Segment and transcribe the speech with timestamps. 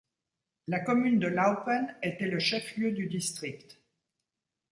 [0.67, 3.79] La commune de Laupen était le chef-lieu du district.